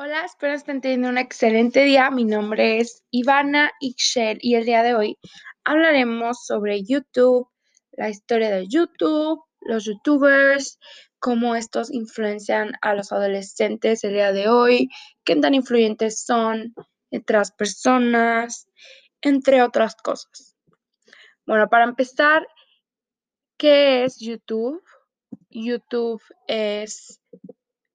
Hola, 0.00 0.24
espero 0.24 0.54
estén 0.54 0.80
teniendo 0.80 1.08
un 1.08 1.18
excelente 1.18 1.82
día. 1.82 2.08
Mi 2.12 2.24
nombre 2.24 2.78
es 2.78 3.02
Ivana 3.10 3.72
Ixchel 3.80 4.38
y 4.40 4.54
el 4.54 4.64
día 4.64 4.84
de 4.84 4.94
hoy 4.94 5.18
hablaremos 5.64 6.46
sobre 6.46 6.84
YouTube, 6.84 7.48
la 7.90 8.08
historia 8.08 8.48
de 8.54 8.68
YouTube, 8.68 9.42
los 9.60 9.86
YouTubers, 9.86 10.78
cómo 11.18 11.56
estos 11.56 11.92
influencian 11.92 12.74
a 12.80 12.94
los 12.94 13.10
adolescentes 13.10 14.04
el 14.04 14.12
día 14.12 14.30
de 14.30 14.48
hoy, 14.48 14.88
qué 15.24 15.34
tan 15.34 15.54
influyentes 15.54 16.22
son 16.22 16.74
otras 17.10 17.50
personas, 17.50 18.68
entre 19.20 19.62
otras 19.62 19.96
cosas. 19.96 20.54
Bueno, 21.44 21.68
para 21.68 21.82
empezar, 21.82 22.46
¿qué 23.56 24.04
es 24.04 24.20
YouTube? 24.20 24.80
YouTube 25.50 26.22
es 26.46 27.20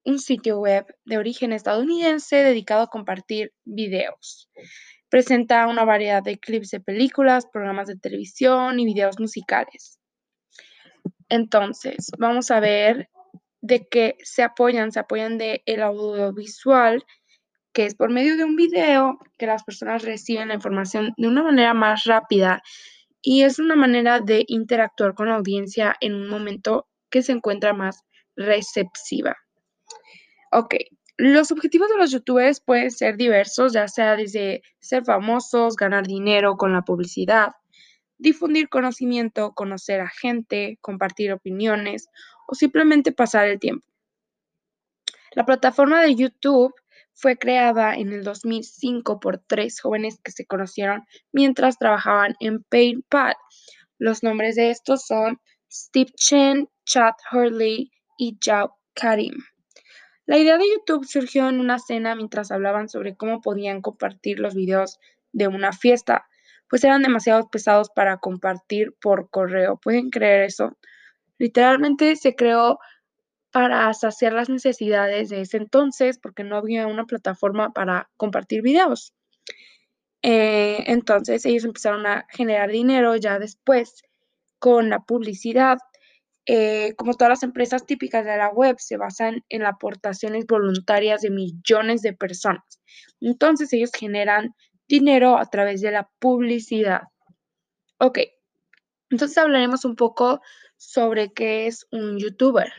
un 0.05 0.19
sitio 0.19 0.59
web 0.59 0.85
de 1.05 1.17
origen 1.17 1.53
estadounidense 1.53 2.37
dedicado 2.37 2.83
a 2.83 2.87
compartir 2.87 3.53
videos. 3.63 4.49
Presenta 5.09 5.67
una 5.67 5.85
variedad 5.85 6.23
de 6.23 6.39
clips 6.39 6.71
de 6.71 6.79
películas, 6.79 7.45
programas 7.45 7.87
de 7.87 7.95
televisión 7.95 8.79
y 8.79 8.85
videos 8.85 9.19
musicales. 9.19 9.99
Entonces, 11.29 12.11
vamos 12.17 12.51
a 12.51 12.59
ver 12.59 13.09
de 13.61 13.87
qué 13.87 14.17
se 14.23 14.43
apoyan. 14.43 14.91
Se 14.91 14.99
apoyan 14.99 15.37
de 15.37 15.61
el 15.65 15.81
audiovisual, 15.81 17.03
que 17.73 17.85
es 17.85 17.95
por 17.95 18.11
medio 18.11 18.37
de 18.37 18.43
un 18.43 18.55
video 18.55 19.17
que 19.37 19.47
las 19.47 19.63
personas 19.63 20.03
reciben 20.03 20.49
la 20.49 20.55
información 20.55 21.13
de 21.17 21.27
una 21.27 21.43
manera 21.43 21.73
más 21.73 22.03
rápida 22.03 22.61
y 23.21 23.43
es 23.43 23.57
una 23.57 23.75
manera 23.75 24.19
de 24.19 24.43
interactuar 24.47 25.15
con 25.15 25.29
la 25.29 25.35
audiencia 25.35 25.95
en 26.01 26.13
un 26.13 26.27
momento 26.27 26.87
que 27.09 27.23
se 27.23 27.31
encuentra 27.31 27.73
más 27.73 28.03
receptiva. 28.35 29.37
Ok, 30.55 30.75
los 31.17 31.51
objetivos 31.51 31.89
de 31.89 31.97
los 31.97 32.11
youtubers 32.11 32.61
pueden 32.61 32.91
ser 32.91 33.17
diversos, 33.17 33.73
ya 33.73 33.87
sea 33.87 34.15
desde 34.15 34.61
ser 34.79 35.03
famosos, 35.03 35.75
ganar 35.75 36.05
dinero 36.05 36.57
con 36.57 36.73
la 36.73 36.83
publicidad, 36.83 37.53
difundir 38.19 38.69
conocimiento, 38.69 39.53
conocer 39.53 39.99
a 40.01 40.09
gente, 40.09 40.77
compartir 40.79 41.33
opiniones 41.33 42.07
o 42.47 42.53
simplemente 42.53 43.11
pasar 43.11 43.47
el 43.47 43.59
tiempo. 43.59 43.83
La 45.31 45.43
plataforma 45.43 46.03
de 46.03 46.13
YouTube 46.13 46.75
fue 47.15 47.35
creada 47.35 47.95
en 47.95 48.13
el 48.13 48.23
2005 48.23 49.19
por 49.19 49.39
tres 49.39 49.81
jóvenes 49.81 50.19
que 50.23 50.31
se 50.31 50.45
conocieron 50.45 51.03
mientras 51.31 51.79
trabajaban 51.79 52.35
en 52.39 52.61
PayPal. 52.63 53.33
Los 53.97 54.21
nombres 54.21 54.55
de 54.55 54.69
estos 54.69 55.07
son 55.07 55.39
Steve 55.71 56.11
Chen, 56.15 56.69
Chad 56.85 57.13
Hurley 57.31 57.91
y 58.19 58.37
Zhao 58.39 58.77
Karim. 58.93 59.33
La 60.25 60.37
idea 60.37 60.57
de 60.57 60.65
YouTube 60.69 61.05
surgió 61.05 61.49
en 61.49 61.59
una 61.59 61.79
cena 61.79 62.15
mientras 62.15 62.51
hablaban 62.51 62.87
sobre 62.87 63.15
cómo 63.15 63.41
podían 63.41 63.81
compartir 63.81 64.39
los 64.39 64.55
videos 64.55 64.99
de 65.33 65.47
una 65.47 65.73
fiesta, 65.73 66.25
pues 66.69 66.83
eran 66.83 67.01
demasiado 67.01 67.49
pesados 67.49 67.89
para 67.89 68.17
compartir 68.17 68.95
por 69.01 69.29
correo. 69.29 69.77
¿Pueden 69.77 70.09
creer 70.09 70.43
eso? 70.43 70.77
Literalmente 71.37 72.15
se 72.15 72.35
creó 72.35 72.79
para 73.51 73.93
saciar 73.93 74.33
las 74.33 74.49
necesidades 74.49 75.29
de 75.29 75.41
ese 75.41 75.57
entonces 75.57 76.17
porque 76.17 76.43
no 76.43 76.55
había 76.57 76.87
una 76.87 77.05
plataforma 77.05 77.71
para 77.73 78.09
compartir 78.17 78.61
videos. 78.61 79.13
Eh, 80.21 80.85
entonces 80.87 81.45
ellos 81.45 81.65
empezaron 81.65 82.05
a 82.07 82.25
generar 82.29 82.71
dinero 82.71 83.15
ya 83.17 83.39
después 83.39 84.03
con 84.57 84.89
la 84.89 84.99
publicidad 84.99 85.77
eh, 86.45 86.93
como 86.95 87.13
todas 87.13 87.29
las 87.29 87.43
empresas 87.43 87.85
típicas 87.85 88.25
de 88.25 88.37
la 88.37 88.49
web, 88.49 88.75
se 88.79 88.97
basan 88.97 89.43
en 89.49 89.65
aportaciones 89.65 90.45
voluntarias 90.45 91.21
de 91.21 91.29
millones 91.29 92.01
de 92.01 92.13
personas. 92.13 92.63
Entonces 93.21 93.71
ellos 93.73 93.91
generan 93.97 94.53
dinero 94.87 95.37
a 95.37 95.45
través 95.45 95.81
de 95.81 95.91
la 95.91 96.09
publicidad. 96.19 97.03
Ok, 97.99 98.19
entonces 99.09 99.37
hablaremos 99.37 99.85
un 99.85 99.95
poco 99.95 100.41
sobre 100.77 101.31
qué 101.31 101.67
es 101.67 101.85
un 101.91 102.17
youtuber. 102.17 102.71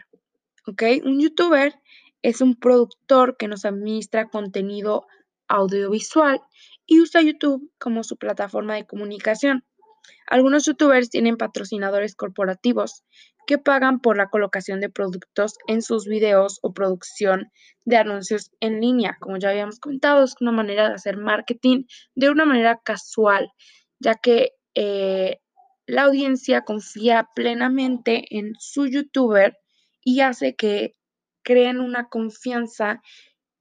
Ok, 0.66 0.82
un 1.04 1.20
youtuber 1.20 1.74
es 2.22 2.40
un 2.40 2.56
productor 2.56 3.36
que 3.36 3.48
nos 3.48 3.64
administra 3.64 4.28
contenido 4.28 5.06
audiovisual 5.48 6.40
y 6.86 7.00
usa 7.00 7.22
YouTube 7.22 7.70
como 7.78 8.02
su 8.02 8.16
plataforma 8.16 8.74
de 8.74 8.86
comunicación. 8.86 9.64
Algunos 10.26 10.64
youtubers 10.66 11.10
tienen 11.10 11.36
patrocinadores 11.36 12.14
corporativos 12.14 13.04
que 13.46 13.58
pagan 13.58 14.00
por 14.00 14.16
la 14.16 14.28
colocación 14.28 14.80
de 14.80 14.88
productos 14.88 15.56
en 15.66 15.82
sus 15.82 16.06
videos 16.06 16.58
o 16.62 16.72
producción 16.72 17.50
de 17.84 17.96
anuncios 17.96 18.50
en 18.60 18.80
línea. 18.80 19.16
Como 19.20 19.36
ya 19.36 19.50
habíamos 19.50 19.78
comentado, 19.80 20.24
es 20.24 20.34
una 20.40 20.52
manera 20.52 20.88
de 20.88 20.94
hacer 20.94 21.16
marketing 21.16 21.84
de 22.14 22.30
una 22.30 22.46
manera 22.46 22.80
casual, 22.82 23.50
ya 23.98 24.14
que 24.14 24.52
eh, 24.74 25.40
la 25.86 26.04
audiencia 26.04 26.62
confía 26.62 27.28
plenamente 27.34 28.24
en 28.30 28.54
su 28.58 28.86
youtuber 28.86 29.58
y 30.02 30.20
hace 30.20 30.54
que 30.54 30.96
creen 31.42 31.80
una 31.80 32.08
confianza 32.08 33.02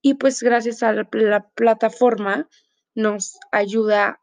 y 0.01 0.15
pues 0.15 0.41
gracias 0.41 0.83
a 0.83 0.93
la, 0.93 1.07
la 1.11 1.49
plataforma 1.49 2.47
nos 2.95 3.37
ayuda 3.51 4.22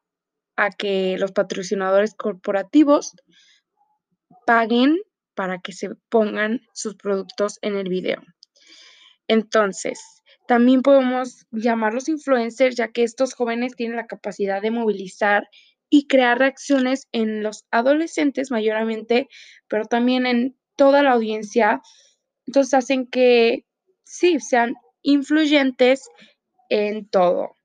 a 0.60 0.68
que 0.68 1.16
los 1.18 1.32
patrocinadores 1.32 2.14
corporativos 2.14 3.14
paguen 4.44 4.98
para 5.34 5.58
que 5.58 5.72
se 5.72 5.88
pongan 6.10 6.60
sus 6.74 6.96
productos 6.96 7.58
en 7.62 7.76
el 7.76 7.88
video. 7.88 8.20
Entonces, 9.26 9.98
también 10.46 10.82
podemos 10.82 11.46
llamarlos 11.50 12.10
influencers, 12.10 12.76
ya 12.76 12.88
que 12.88 13.04
estos 13.04 13.32
jóvenes 13.32 13.74
tienen 13.74 13.96
la 13.96 14.06
capacidad 14.06 14.60
de 14.60 14.70
movilizar 14.70 15.48
y 15.88 16.06
crear 16.08 16.38
reacciones 16.38 17.08
en 17.12 17.42
los 17.42 17.64
adolescentes 17.70 18.50
mayormente, 18.50 19.28
pero 19.66 19.86
también 19.86 20.26
en 20.26 20.58
toda 20.76 21.02
la 21.02 21.12
audiencia. 21.12 21.80
Entonces 22.46 22.74
hacen 22.74 23.06
que 23.06 23.64
sí, 24.04 24.40
sean 24.40 24.74
influyentes 25.00 26.06
en 26.68 27.08
todo. 27.08 27.56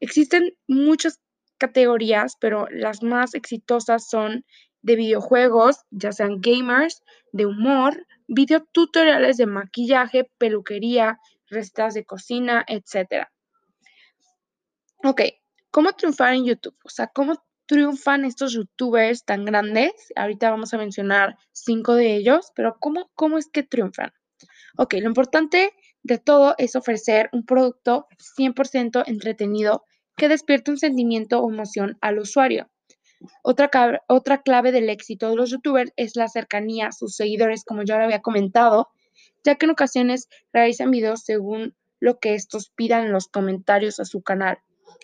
Existen 0.00 0.56
muchas 0.66 1.20
categorías, 1.62 2.36
pero 2.40 2.66
las 2.70 3.04
más 3.04 3.34
exitosas 3.34 4.08
son 4.08 4.44
de 4.82 4.96
videojuegos, 4.96 5.76
ya 5.90 6.10
sean 6.10 6.40
gamers, 6.40 7.04
de 7.30 7.46
humor, 7.46 8.04
videotutoriales 8.26 9.36
de 9.36 9.46
maquillaje, 9.46 10.28
peluquería, 10.38 11.20
recetas 11.46 11.94
de 11.94 12.04
cocina, 12.04 12.64
etc. 12.66 13.28
Ok, 15.04 15.20
¿cómo 15.70 15.92
triunfar 15.92 16.34
en 16.34 16.46
YouTube? 16.46 16.76
O 16.84 16.88
sea, 16.88 17.06
¿cómo 17.06 17.34
triunfan 17.66 18.24
estos 18.24 18.54
youtubers 18.54 19.24
tan 19.24 19.44
grandes? 19.44 19.92
Ahorita 20.16 20.50
vamos 20.50 20.74
a 20.74 20.78
mencionar 20.78 21.36
cinco 21.52 21.94
de 21.94 22.16
ellos, 22.16 22.50
pero 22.56 22.76
¿cómo, 22.80 23.08
cómo 23.14 23.38
es 23.38 23.48
que 23.48 23.62
triunfan? 23.62 24.12
Ok, 24.76 24.94
lo 24.94 25.06
importante 25.06 25.74
de 26.02 26.18
todo 26.18 26.56
es 26.58 26.74
ofrecer 26.74 27.30
un 27.32 27.46
producto 27.46 28.08
100% 28.18 29.04
entretenido 29.06 29.84
que 30.22 30.28
despierte 30.28 30.70
un 30.70 30.78
sentimiento 30.78 31.40
o 31.40 31.50
emoción 31.50 31.98
al 32.00 32.20
usuario. 32.20 32.70
Otra, 33.42 33.68
otra 34.06 34.42
clave 34.42 34.70
del 34.70 34.88
éxito 34.88 35.28
de 35.28 35.34
los 35.34 35.50
youtubers 35.50 35.92
es 35.96 36.14
la 36.14 36.28
cercanía 36.28 36.86
a 36.86 36.92
sus 36.92 37.16
seguidores, 37.16 37.64
como 37.64 37.82
ya 37.82 37.98
lo 37.98 38.04
había 38.04 38.22
comentado, 38.22 38.90
ya 39.42 39.56
que 39.56 39.66
en 39.66 39.72
ocasiones 39.72 40.28
realizan 40.52 40.92
videos 40.92 41.24
según 41.24 41.74
lo 41.98 42.20
que 42.20 42.34
estos 42.34 42.70
pidan 42.70 43.06
en 43.06 43.12
los 43.12 43.26
comentarios 43.26 43.98
a 43.98 44.04
su 44.04 44.22
canal. 44.22 44.58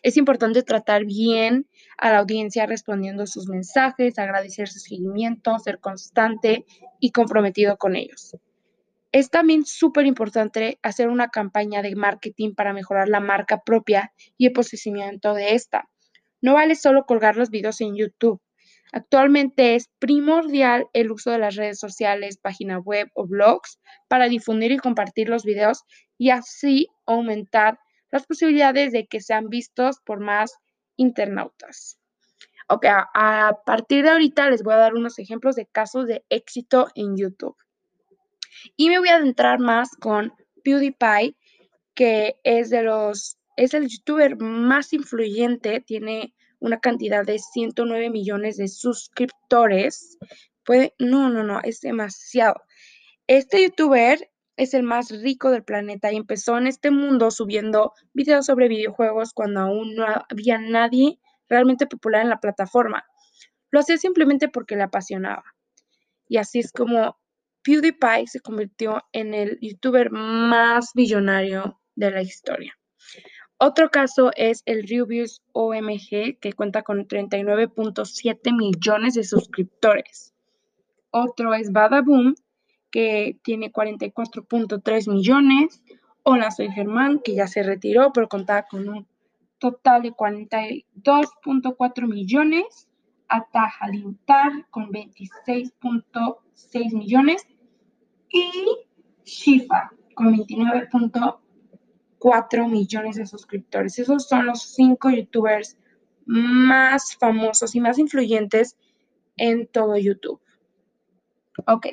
Es 0.05 0.17
importante 0.17 0.63
tratar 0.63 1.05
bien 1.05 1.67
a 1.97 2.13
la 2.13 2.19
audiencia 2.19 2.67
respondiendo 2.67 3.27
sus 3.27 3.49
mensajes, 3.49 4.21
agradecer 4.21 4.69
su 4.69 4.79
seguimiento, 4.79 5.59
ser 5.59 5.81
constante 5.81 6.65
y 7.01 7.11
comprometido 7.11 7.77
con 7.77 7.97
ellos. 7.97 8.37
Es 9.19 9.31
también 9.31 9.67
súper 9.67 10.07
importante 10.07 10.79
hacer 10.81 11.09
una 11.09 11.27
campaña 11.27 11.83
de 11.83 11.97
marketing 11.97 12.55
para 12.55 12.73
mejorar 12.73 13.09
la 13.09 13.19
marca 13.19 13.65
propia 13.65 14.13
y 14.37 14.47
el 14.47 14.53
posicionamiento 14.53 15.35
de 15.35 15.57
esta. 15.57 15.89
No 16.41 16.55
vale 16.55 16.77
solo 16.77 17.05
colgar 17.05 17.37
los 17.37 17.51
videos 17.51 17.81
en 17.81 17.97
YouTube. 17.97 18.41
Actualmente 18.93 19.75
es 19.75 19.91
primordial 19.99 20.87
el 20.93 21.11
uso 21.11 21.33
de 21.33 21.39
las 21.39 21.57
redes 21.57 21.81
sociales, 21.81 22.39
página 22.39 22.79
web 22.79 23.11
o 23.13 23.27
blogs 23.27 23.81
para 24.07 24.29
difundir 24.29 24.71
y 24.71 24.79
compartir 24.79 25.29
los 25.29 25.43
videos 25.43 25.83
y 26.17 26.31
así 26.31 26.87
aumentar 27.05 27.81
las 28.13 28.25
posibilidades 28.25 28.93
de 28.93 29.09
que 29.09 29.21
sean 29.21 29.49
vistos 29.49 29.99
por 30.07 30.21
más 30.21 30.53
internautas. 30.95 31.99
Ok, 32.69 32.87
a 32.87 33.53
partir 33.67 34.05
de 34.05 34.11
ahorita 34.11 34.49
les 34.49 34.63
voy 34.63 34.75
a 34.75 34.77
dar 34.77 34.95
unos 34.95 35.19
ejemplos 35.19 35.57
de 35.57 35.67
casos 35.67 36.07
de 36.07 36.25
éxito 36.29 36.87
en 36.95 37.17
YouTube. 37.17 37.57
Y 38.77 38.89
me 38.89 38.99
voy 38.99 39.09
a 39.09 39.17
adentrar 39.17 39.59
más 39.59 39.91
con 40.01 40.33
PewDiePie, 40.65 41.37
que 41.95 42.37
es 42.45 42.71
de 42.71 42.83
los, 42.83 43.39
es 43.57 43.75
el 43.75 43.89
youtuber 43.89 44.37
más 44.37 44.93
influyente, 44.93 45.81
tiene 45.81 46.35
una 46.61 46.81
cantidad 46.81 47.25
de 47.25 47.39
109 47.39 48.11
millones 48.11 48.57
de 48.57 48.69
suscriptores. 48.69 50.19
Puede, 50.65 50.95
no, 50.99 51.29
no, 51.29 51.43
no, 51.43 51.61
es 51.63 51.81
demasiado. 51.81 52.63
Este 53.27 53.63
youtuber 53.63 54.31
es 54.57 54.75
el 54.75 54.83
más 54.83 55.11
rico 55.23 55.51
del 55.51 55.63
planeta 55.63 56.13
y 56.13 56.17
empezó 56.17 56.59
en 56.59 56.67
este 56.67 56.91
mundo 56.91 57.31
subiendo 57.31 57.93
videos 58.13 58.47
sobre 58.47 58.69
videojuegos 58.69 59.33
cuando 59.33 59.61
aún 59.61 59.95
no 59.95 60.05
había 60.29 60.59
nadie 60.59 61.21
realmente 61.49 61.87
popular 61.87 62.23
en 62.23 62.29
la 62.29 62.41
plataforma. 62.41 63.05
Lo 63.71 63.81
hacía 63.81 63.97
simplemente 63.99 64.49
porque 64.49 64.77
le 64.77 64.83
apasionaba. 64.83 65.45
Y 66.27 66.39
así 66.39 66.59
es 66.59 66.73
como 66.73 67.17
PewDiePie 67.69 68.27
se 68.27 68.41
convirtió 68.41 69.05
en 69.13 69.35
el 69.35 69.59
youtuber 69.61 70.11
más 70.11 70.93
billonario 70.95 71.79
de 71.97 72.11
la 72.11 72.23
historia. 72.23 72.73
Otro 73.59 73.91
caso 73.91 74.31
es 74.37 74.63
el 74.65 74.89
Rubius 74.89 75.43
OMG, 75.53 76.39
que 76.41 76.55
cuenta 76.57 76.81
con 76.81 77.07
39.7 77.07 78.57
millones 78.57 79.13
de 79.13 79.25
suscriptores. 79.25 80.33
Otro 81.11 81.53
es 81.53 81.71
Badaboom, 81.71 82.37
que 82.91 83.39
tiene 83.43 83.71
44.3 83.71 85.13
millones. 85.13 85.83
Hola, 86.23 86.51
soy 86.51 86.71
Germán, 86.71 87.21
que 87.23 87.35
ya 87.35 87.49
se 87.49 87.63
retiró, 87.63 88.15
pero 88.15 88.31
contaba 88.31 88.63
con 88.63 88.89
un 88.89 89.07
total 89.59 90.05
de 90.05 90.13
42.4 90.13 92.09
millones. 92.09 92.89
Ataja 93.29 93.91
con 94.71 94.91
26.6 94.91 96.95
millones. 96.95 97.47
Y 98.31 98.51
Shifa 99.25 99.91
con 100.15 100.37
29.4 100.37 102.69
millones 102.69 103.17
de 103.17 103.27
suscriptores. 103.27 103.99
Esos 103.99 104.27
son 104.27 104.47
los 104.47 104.63
cinco 104.63 105.11
youtubers 105.11 105.77
más 106.27 107.17
famosos 107.17 107.75
y 107.75 107.81
más 107.81 107.99
influyentes 107.99 108.77
en 109.37 109.67
todo 109.67 109.97
YouTube. 109.97 110.41
Ok, 111.67 111.89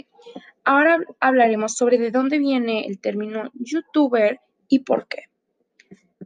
Ahora 0.66 1.00
hablaremos 1.20 1.78
sobre 1.78 2.00
de 2.00 2.10
dónde 2.10 2.40
viene 2.40 2.88
el 2.88 3.00
término 3.00 3.52
youtuber 3.54 4.42
y 4.68 4.80
por 4.80 5.08
qué. 5.08 5.26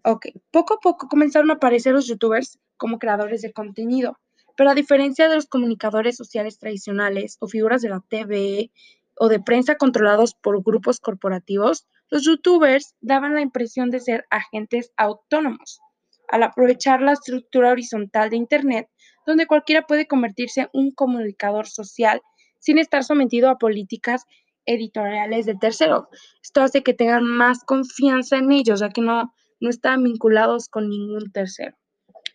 Ok, 0.05 0.27
poco 0.49 0.75
a 0.75 0.79
poco 0.79 1.09
comenzaron 1.09 1.51
a 1.51 1.55
aparecer 1.55 1.91
los 1.91 2.07
youtubers 2.07 2.57
como 2.77 2.99
creadores 2.99 3.41
de 3.41 3.51
contenido, 3.51 4.17
pero 4.55 4.69
a 4.69 4.75
diferencia 4.75 5.27
de 5.27 5.35
los 5.35 5.47
comunicadores 5.47 6.15
sociales 6.15 6.57
tradicionales 6.57 7.35
o 7.41 7.47
figuras 7.47 7.81
de 7.81 7.89
la 7.89 7.99
TV 7.99 8.71
o 9.19 9.27
de 9.27 9.41
prensa 9.41 9.75
controlados 9.75 10.33
por 10.33 10.63
grupos 10.63 10.99
corporativos, 10.99 11.85
los 12.09 12.23
youtubers 12.23 12.95
daban 13.01 13.35
la 13.35 13.41
impresión 13.41 13.89
de 13.91 13.99
ser 13.99 14.25
agentes 14.29 14.93
autónomos. 14.95 15.81
Al 16.29 16.43
aprovechar 16.43 17.01
la 17.01 17.11
estructura 17.11 17.71
horizontal 17.71 18.29
de 18.29 18.37
Internet, 18.37 18.87
donde 19.27 19.45
cualquiera 19.45 19.85
puede 19.85 20.07
convertirse 20.07 20.61
en 20.61 20.69
un 20.71 20.91
comunicador 20.91 21.67
social 21.67 22.21
sin 22.59 22.77
estar 22.77 23.03
sometido 23.03 23.49
a 23.49 23.57
políticas 23.57 24.23
editoriales 24.65 25.45
de 25.45 25.55
tercero. 25.55 26.07
Esto 26.41 26.61
hace 26.61 26.81
que 26.81 26.93
tengan 26.93 27.25
más 27.25 27.63
confianza 27.65 28.37
en 28.37 28.51
ellos, 28.53 28.79
ya 28.79 28.89
que 28.89 29.01
no, 29.01 29.33
no 29.59 29.69
están 29.69 30.03
vinculados 30.03 30.69
con 30.69 30.87
ningún 30.87 31.29
tercero. 31.33 31.75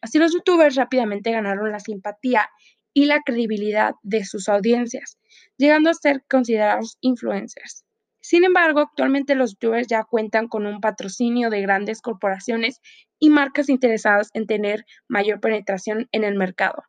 Así 0.03 0.19
los 0.19 0.35
youtubers 0.35 0.75
rápidamente 0.75 1.31
ganaron 1.31 1.73
la 1.73 1.81
simpatía 1.81 2.51
y 2.95 3.05
la 3.07 3.21
credibilidad 3.23 3.95
de 4.03 4.25
sus 4.25 4.49
audiencias, 4.49 5.19
llegando 5.59 5.91
a 5.91 5.95
ser 5.95 6.25
considerados 6.31 6.97
influencers. 7.01 7.85
Sin 8.21 8.45
embargo, 8.45 8.81
actualmente 8.81 9.35
los 9.35 9.51
youtubers 9.51 9.87
ya 9.87 10.05
cuentan 10.05 10.49
con 10.49 10.65
un 10.65 10.81
patrocinio 10.81 11.51
de 11.51 11.61
grandes 11.61 12.01
corporaciones 12.01 12.81
y 13.19 13.29
marcas 13.29 13.69
interesadas 13.69 14.31
en 14.33 14.47
tener 14.47 14.87
mayor 15.09 15.41
penetración 15.41 16.09
en 16.13 16.25
el 16.25 16.37
mercado. 16.37 16.85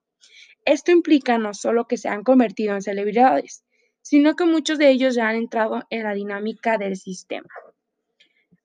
Esto 0.63 0.91
implica 0.91 1.37
no 1.37 1.53
solo 1.53 1.87
que 1.87 1.97
se 1.97 2.07
han 2.07 2.23
convertido 2.23 2.73
en 2.73 2.81
celebridades, 2.81 3.65
sino 4.01 4.35
que 4.35 4.45
muchos 4.45 4.77
de 4.77 4.89
ellos 4.89 5.15
ya 5.15 5.27
han 5.27 5.35
entrado 5.35 5.83
en 5.89 6.03
la 6.03 6.13
dinámica 6.13 6.77
del 6.77 6.95
sistema. 6.95 7.49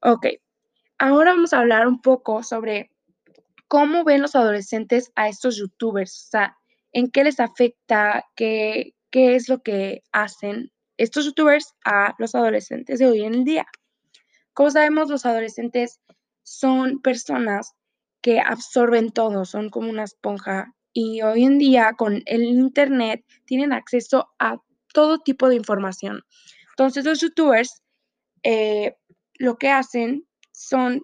Ok, 0.00 0.26
ahora 0.98 1.32
vamos 1.32 1.52
a 1.52 1.58
hablar 1.58 1.88
un 1.88 2.00
poco 2.00 2.42
sobre 2.42 2.90
cómo 3.66 4.04
ven 4.04 4.22
los 4.22 4.36
adolescentes 4.36 5.10
a 5.16 5.28
estos 5.28 5.56
youtubers, 5.56 6.26
o 6.26 6.30
sea, 6.30 6.59
en 6.92 7.10
qué 7.10 7.24
les 7.24 7.40
afecta, 7.40 8.24
qué, 8.36 8.94
qué 9.10 9.34
es 9.36 9.48
lo 9.48 9.62
que 9.62 10.02
hacen 10.12 10.72
estos 10.96 11.24
youtubers 11.24 11.74
a 11.84 12.14
los 12.18 12.34
adolescentes 12.34 12.98
de 12.98 13.06
hoy 13.06 13.22
en 13.22 13.44
día. 13.44 13.66
Como 14.52 14.70
sabemos, 14.70 15.08
los 15.08 15.24
adolescentes 15.24 16.00
son 16.42 17.00
personas 17.00 17.72
que 18.20 18.40
absorben 18.40 19.10
todo, 19.10 19.44
son 19.44 19.70
como 19.70 19.88
una 19.88 20.04
esponja 20.04 20.74
y 20.92 21.22
hoy 21.22 21.44
en 21.44 21.58
día 21.58 21.94
con 21.96 22.22
el 22.26 22.42
Internet 22.42 23.24
tienen 23.46 23.72
acceso 23.72 24.28
a 24.38 24.58
todo 24.92 25.20
tipo 25.20 25.48
de 25.48 25.56
información. 25.56 26.22
Entonces 26.70 27.04
los 27.04 27.20
youtubers 27.20 27.82
eh, 28.42 28.96
lo 29.34 29.56
que 29.56 29.70
hacen 29.70 30.26
son 30.52 31.02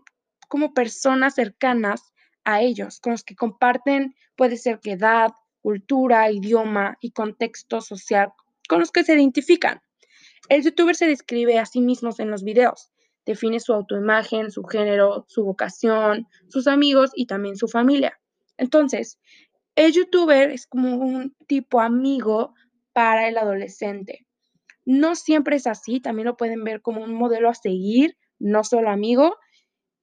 como 0.48 0.74
personas 0.74 1.34
cercanas 1.34 2.02
a 2.44 2.60
ellos, 2.60 3.00
con 3.00 3.12
los 3.12 3.24
que 3.24 3.34
comparten, 3.34 4.14
puede 4.36 4.56
ser 4.56 4.80
que 4.80 4.92
edad, 4.92 5.32
cultura, 5.66 6.30
idioma 6.30 6.96
y 7.00 7.10
contexto 7.10 7.80
social 7.80 8.28
con 8.68 8.78
los 8.78 8.92
que 8.92 9.02
se 9.02 9.14
identifican. 9.14 9.80
El 10.48 10.62
youtuber 10.62 10.94
se 10.94 11.08
describe 11.08 11.58
a 11.58 11.66
sí 11.66 11.80
mismo 11.80 12.10
en 12.18 12.30
los 12.30 12.44
videos, 12.44 12.92
define 13.24 13.58
su 13.58 13.72
autoimagen, 13.72 14.52
su 14.52 14.62
género, 14.62 15.24
su 15.26 15.42
vocación, 15.42 16.28
sus 16.46 16.68
amigos 16.68 17.10
y 17.16 17.26
también 17.26 17.56
su 17.56 17.66
familia. 17.66 18.16
Entonces, 18.56 19.18
el 19.74 19.90
youtuber 19.92 20.52
es 20.52 20.68
como 20.68 20.98
un 20.98 21.34
tipo 21.48 21.80
amigo 21.80 22.54
para 22.92 23.26
el 23.26 23.36
adolescente. 23.36 24.24
No 24.84 25.16
siempre 25.16 25.56
es 25.56 25.66
así, 25.66 25.98
también 25.98 26.26
lo 26.26 26.36
pueden 26.36 26.62
ver 26.62 26.80
como 26.80 27.02
un 27.02 27.12
modelo 27.12 27.50
a 27.50 27.54
seguir, 27.54 28.16
no 28.38 28.62
solo 28.62 28.88
amigo. 28.88 29.34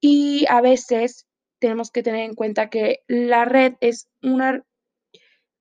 Y 0.02 0.46
a 0.50 0.60
veces 0.60 1.26
tenemos 1.60 1.90
que 1.90 2.04
tener 2.04 2.26
en 2.26 2.36
cuenta 2.36 2.70
que 2.70 3.00
la 3.08 3.46
red 3.46 3.76
es 3.80 4.10
una 4.22 4.66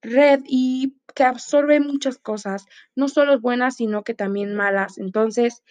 red 0.03 0.41
y 0.47 0.97
que 1.15 1.25
absorbe 1.25 1.81
muchas 1.81 2.19
cosas, 2.19 2.67
no 2.95 3.09
solo 3.09 3.41
buenas, 3.41 3.77
sino 3.77 4.03
que 4.03 4.15
también 4.15 4.55
malas. 4.55 4.99
Entonces, 4.99 5.63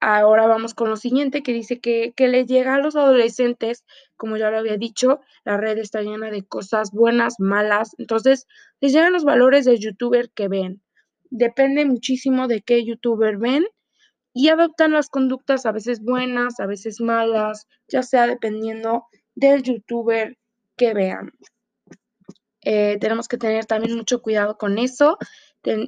Ahora 0.00 0.46
vamos 0.46 0.74
con 0.74 0.90
lo 0.90 0.96
siguiente 0.96 1.42
que 1.42 1.52
dice 1.52 1.80
que, 1.80 2.12
que 2.14 2.28
les 2.28 2.46
llega 2.46 2.74
a 2.74 2.78
los 2.78 2.96
adolescentes, 2.96 3.84
como 4.16 4.36
ya 4.36 4.50
lo 4.50 4.58
había 4.58 4.76
dicho, 4.76 5.20
la 5.44 5.56
red 5.56 5.78
está 5.78 6.02
llena 6.02 6.30
de 6.30 6.44
cosas 6.44 6.92
buenas, 6.92 7.40
malas, 7.40 7.94
entonces 7.98 8.46
les 8.80 8.92
llegan 8.92 9.14
los 9.14 9.24
valores 9.24 9.64
del 9.64 9.78
youtuber 9.78 10.30
que 10.30 10.48
ven. 10.48 10.82
Depende 11.30 11.86
muchísimo 11.86 12.46
de 12.46 12.60
qué 12.60 12.84
youtuber 12.84 13.38
ven 13.38 13.66
y 14.34 14.48
adoptan 14.48 14.92
las 14.92 15.08
conductas 15.08 15.64
a 15.64 15.72
veces 15.72 16.02
buenas, 16.02 16.60
a 16.60 16.66
veces 16.66 17.00
malas, 17.00 17.66
ya 17.88 18.02
sea 18.02 18.26
dependiendo 18.26 19.06
del 19.34 19.62
youtuber 19.62 20.36
que 20.76 20.92
vean. 20.92 21.32
Eh, 22.68 22.98
tenemos 23.00 23.28
que 23.28 23.38
tener 23.38 23.64
también 23.64 23.96
mucho 23.96 24.20
cuidado 24.20 24.58
con 24.58 24.78
eso. 24.78 25.18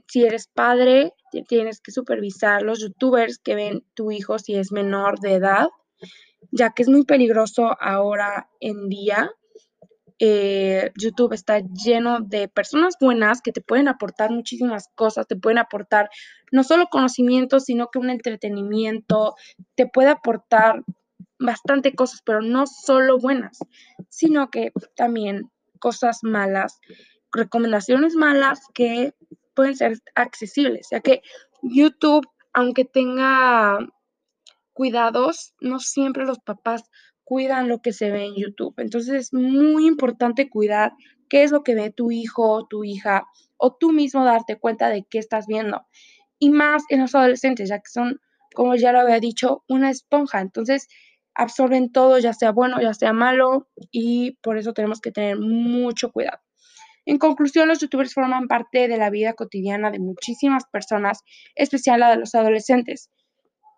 si 0.06 0.24
eres 0.24 0.46
padre, 0.46 1.12
tienes 1.48 1.80
que 1.80 1.90
supervisar 1.90 2.62
los 2.62 2.80
youtubers 2.80 3.38
que 3.38 3.56
ven 3.56 3.84
tu 3.94 4.12
hijo 4.12 4.38
si 4.38 4.54
es 4.54 4.70
menor 4.70 5.18
de 5.18 5.34
edad, 5.34 5.68
ya 6.52 6.70
que 6.70 6.82
es 6.82 6.88
muy 6.88 7.04
peligroso 7.04 7.76
ahora 7.80 8.48
en 8.60 8.88
día. 8.88 9.32
Eh, 10.20 10.92
YouTube 10.96 11.32
está 11.32 11.60
lleno 11.60 12.20
de 12.20 12.46
personas 12.46 12.94
buenas 13.00 13.42
que 13.42 13.52
te 13.52 13.60
pueden 13.60 13.88
aportar 13.88 14.30
muchísimas 14.30 14.88
cosas, 14.94 15.26
te 15.26 15.36
pueden 15.36 15.58
aportar 15.58 16.10
no 16.52 16.62
solo 16.62 16.86
conocimiento, 16.90 17.58
sino 17.58 17.88
que 17.88 17.98
un 17.98 18.10
entretenimiento, 18.10 19.34
te 19.74 19.86
puede 19.88 20.10
aportar 20.10 20.84
bastante 21.40 21.94
cosas, 21.94 22.22
pero 22.24 22.40
no 22.40 22.66
solo 22.68 23.18
buenas, 23.18 23.58
sino 24.08 24.50
que 24.50 24.72
también 24.94 25.50
cosas 25.78 26.20
malas, 26.22 26.78
recomendaciones 27.32 28.14
malas 28.14 28.60
que 28.74 29.14
pueden 29.54 29.76
ser 29.76 29.98
accesibles, 30.14 30.88
ya 30.90 31.00
que 31.00 31.22
YouTube, 31.62 32.26
aunque 32.52 32.84
tenga 32.84 33.78
cuidados, 34.72 35.54
no 35.60 35.80
siempre 35.80 36.24
los 36.24 36.38
papás 36.38 36.84
cuidan 37.24 37.68
lo 37.68 37.82
que 37.82 37.92
se 37.92 38.10
ve 38.10 38.24
en 38.24 38.36
YouTube. 38.36 38.74
Entonces 38.78 39.14
es 39.14 39.32
muy 39.34 39.86
importante 39.86 40.48
cuidar 40.48 40.92
qué 41.28 41.42
es 41.42 41.50
lo 41.50 41.62
que 41.62 41.74
ve 41.74 41.90
tu 41.90 42.10
hijo 42.10 42.66
tu 42.68 42.84
hija 42.84 43.24
o 43.56 43.74
tú 43.74 43.92
mismo 43.92 44.24
darte 44.24 44.58
cuenta 44.58 44.88
de 44.88 45.04
qué 45.04 45.18
estás 45.18 45.46
viendo. 45.46 45.86
Y 46.38 46.50
más 46.50 46.84
en 46.88 47.00
los 47.00 47.14
adolescentes, 47.14 47.68
ya 47.68 47.78
que 47.78 47.90
son, 47.90 48.20
como 48.54 48.76
ya 48.76 48.92
lo 48.92 49.00
había 49.00 49.20
dicho, 49.20 49.64
una 49.68 49.90
esponja. 49.90 50.40
Entonces 50.40 50.88
absorben 51.38 51.90
todo, 51.92 52.18
ya 52.18 52.34
sea 52.34 52.50
bueno, 52.50 52.80
ya 52.82 52.92
sea 52.92 53.12
malo, 53.12 53.68
y 53.90 54.32
por 54.42 54.58
eso 54.58 54.74
tenemos 54.74 55.00
que 55.00 55.12
tener 55.12 55.38
mucho 55.38 56.10
cuidado. 56.10 56.40
En 57.06 57.16
conclusión, 57.16 57.68
los 57.68 57.78
youtubers 57.78 58.12
forman 58.12 58.48
parte 58.48 58.88
de 58.88 58.98
la 58.98 59.08
vida 59.08 59.32
cotidiana 59.32 59.90
de 59.90 60.00
muchísimas 60.00 60.64
personas, 60.66 61.22
especial 61.54 62.00
la 62.00 62.10
de 62.10 62.16
los 62.18 62.34
adolescentes. 62.34 63.10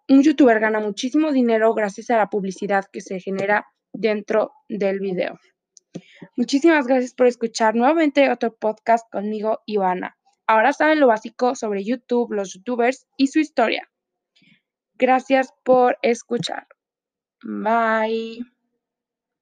Un 0.08 0.22
youtuber 0.22 0.58
gana 0.58 0.80
muchísimo 0.80 1.30
dinero 1.30 1.72
gracias 1.74 2.10
a 2.10 2.16
la 2.16 2.28
publicidad 2.28 2.86
que 2.90 3.00
se 3.00 3.20
genera 3.20 3.66
dentro 3.92 4.52
del 4.68 4.98
video. 4.98 5.38
Muchísimas 6.36 6.86
gracias 6.86 7.14
por 7.14 7.26
escuchar 7.26 7.76
nuevamente 7.76 8.30
otro 8.30 8.56
podcast 8.56 9.06
conmigo, 9.12 9.60
Ivana. 9.66 10.16
Ahora 10.46 10.72
saben 10.72 10.98
lo 10.98 11.06
básico 11.06 11.54
sobre 11.54 11.84
YouTube, 11.84 12.32
los 12.32 12.54
youtubers 12.54 13.06
y 13.16 13.28
su 13.28 13.38
historia. 13.38 13.88
Gracias 14.94 15.52
por 15.62 15.98
escuchar. 16.02 16.66
Bye. 17.44 18.40